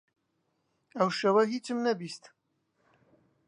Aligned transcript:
ئەو 0.97 1.09
شەوە 1.19 1.43
هیچم 1.53 1.77
نەبیست. 1.87 2.23